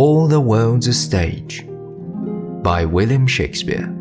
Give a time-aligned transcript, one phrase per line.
[0.00, 1.66] All the World's a Stage
[2.62, 3.92] by William Shakespeare.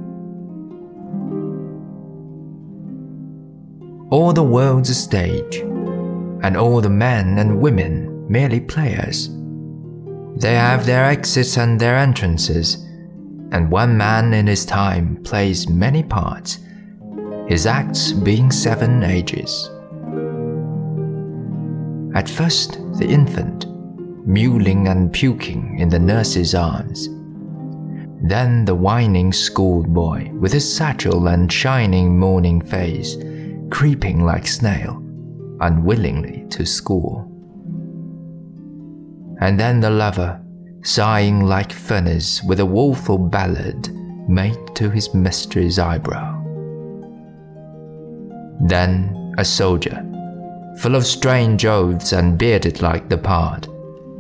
[4.12, 5.56] All the world's a stage,
[6.44, 9.32] and all the men and women merely players.
[10.36, 12.76] They have their exits and their entrances,
[13.52, 16.60] and one man in his time plays many parts,
[17.48, 19.72] his acts being seven ages.
[22.14, 23.66] At first, the infant,
[24.28, 27.08] mewling and puking in the nurse's arms.
[28.28, 33.16] Then the whining schoolboy with his satchel and shining morning face,
[33.70, 35.02] creeping like snail,
[35.62, 37.24] unwillingly to school.
[39.40, 40.42] And then the lover,
[40.84, 43.90] sighing like furnace with a woeful ballad
[44.28, 46.34] made to his mistress' eyebrow.
[48.66, 50.04] Then a soldier,
[50.80, 53.68] full of strange oaths and bearded like the pard,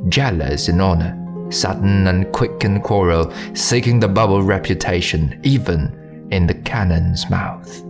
[0.10, 1.16] jealous in honor,
[1.50, 7.84] sudden and quick in quarrel, seeking the bubble reputation even in the cannon's mouth.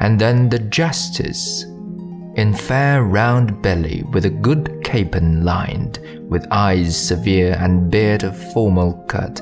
[0.00, 1.64] And then the justice,
[2.34, 8.52] in fair round belly with a good capon lined, with eyes severe and beard of
[8.52, 9.38] formal cut,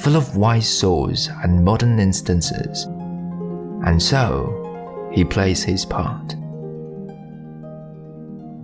[0.00, 2.84] full of wise saws and modern instances.
[3.84, 6.34] And so he plays his part.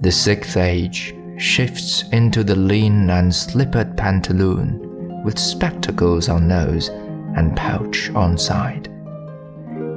[0.03, 7.57] The sixth age shifts into the lean and slippered pantaloon with spectacles on nose and
[7.57, 8.89] pouch on side.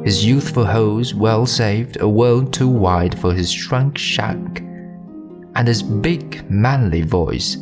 [0.03, 4.59] His youthful hose well saved, a world too wide for his shrunk shank,
[5.55, 7.57] and his big manly voice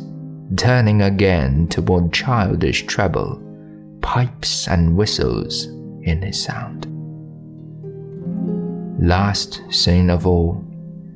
[0.56, 3.42] turning again toward childish treble,
[4.02, 5.64] pipes and whistles
[6.02, 6.86] in his sound.
[9.00, 10.63] Last scene of all,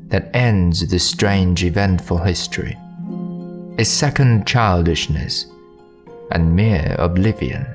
[0.08, 2.76] that ends the strange eventful history
[3.78, 5.46] is second childishness
[6.32, 7.66] and mere oblivion.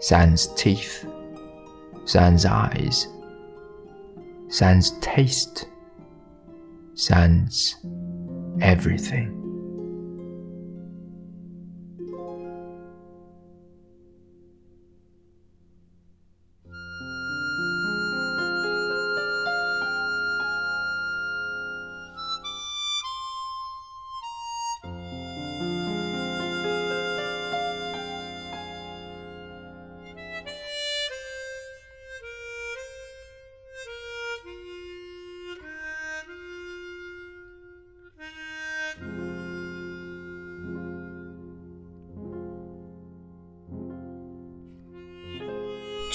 [0.00, 1.06] Sans teeth,
[2.04, 3.06] sans eyes,
[4.48, 5.66] sans taste,
[6.94, 7.76] sans
[8.60, 9.45] everything.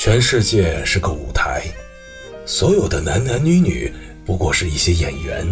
[0.04, 1.62] 全世界是个舞台，
[2.44, 3.94] 所有的男男女女
[4.26, 5.48] 不过是一些演员，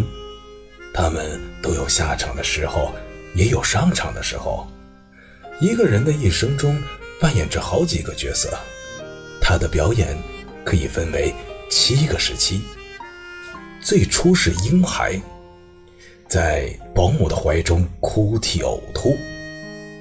[0.92, 2.92] 他们都有下场的时候，
[3.36, 4.66] 也有上场的时候。
[5.60, 6.76] 一个人的一生中
[7.20, 8.58] 扮演着好几个角色，
[9.40, 10.18] 他的表演
[10.64, 11.32] 可以分为
[11.70, 12.60] 七个时期。
[13.80, 15.14] 最初是婴孩，
[16.28, 19.16] 在保姆的怀中哭啼呕吐，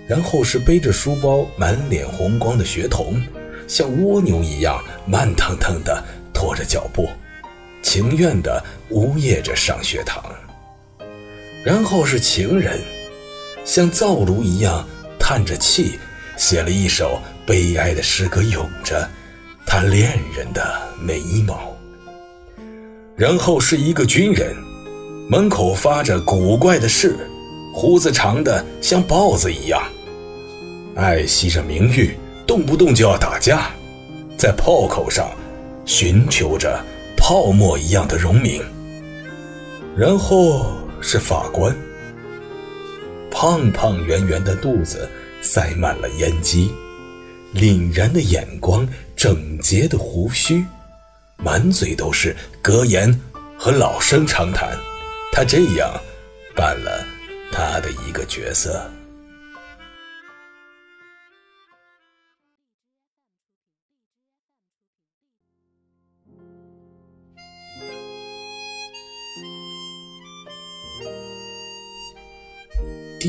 [0.07, 3.21] 然后是背着书包满脸红光的学童。
[3.69, 6.03] 像蜗牛一样慢腾腾地
[6.33, 7.07] 拖着脚步，
[7.83, 10.21] 情愿地呜咽着上学堂。
[11.63, 12.81] 然后是情人，
[13.63, 14.83] 像灶炉一样
[15.19, 15.99] 叹着气，
[16.35, 19.07] 写了一首悲哀的诗歌，咏着
[19.67, 21.77] 他恋人的眉毛。
[23.15, 24.55] 然后是一个军人，
[25.29, 27.15] 门口发着古怪的誓，
[27.75, 29.83] 胡子长的像豹子一样，
[30.95, 32.17] 爱惜着名誉。
[32.49, 33.69] 动不动就要打架，
[34.35, 35.29] 在炮口上
[35.85, 36.83] 寻求着
[37.15, 38.59] 泡沫一样的荣名。
[39.95, 40.65] 然后
[40.99, 41.71] 是法官，
[43.29, 45.07] 胖胖圆圆的肚子
[45.43, 46.71] 塞满了烟机，
[47.53, 50.65] 凛然的眼光，整洁的胡须，
[51.37, 53.15] 满嘴都是格言
[53.59, 54.75] 和老生常谈。
[55.31, 55.87] 他这样
[56.55, 57.05] 扮了
[57.51, 58.89] 他的一个角色。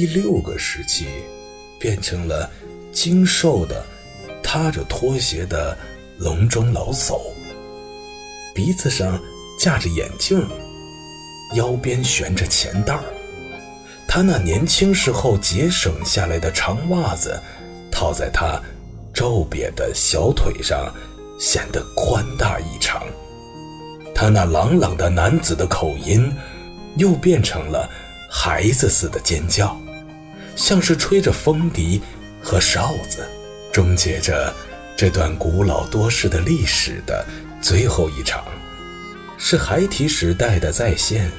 [0.01, 1.09] 第六个时期，
[1.79, 2.51] 变成了
[2.91, 3.85] 精瘦的、
[4.43, 5.77] 踏着拖鞋的
[6.17, 7.21] 笼中老叟，
[8.55, 9.21] 鼻子上
[9.59, 10.43] 架着眼镜，
[11.55, 13.05] 腰边悬着钱袋儿。
[14.09, 17.39] 他那年轻时候节省下来的长袜子，
[17.93, 18.59] 套在他
[19.13, 20.91] 皱瘪的小腿上，
[21.39, 23.07] 显得宽大异常。
[24.15, 26.33] 他那朗朗的男子的口音，
[26.97, 27.87] 又变成了。
[28.33, 29.77] 孩子似的尖叫，
[30.61, 32.03] 像是吹着风笛
[32.43, 33.27] 和哨子，
[33.73, 34.55] 终结着
[34.95, 37.25] 这段古老多世的历史的
[37.63, 38.45] 最后一场，
[39.39, 41.31] 是孩提时代的再现，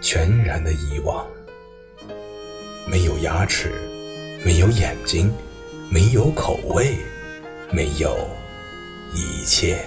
[0.00, 1.24] 全然的遗忘。
[2.84, 3.72] 没有牙齿，
[4.44, 5.32] 没有眼睛，
[5.88, 6.96] 没有口味，
[7.70, 8.28] 没有
[9.14, 9.78] 一切。